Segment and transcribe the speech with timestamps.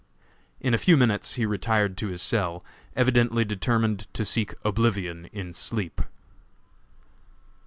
[0.59, 2.65] In a few minutes he retired to his cell,
[2.95, 6.01] evidently determined to seek oblivion in sleep.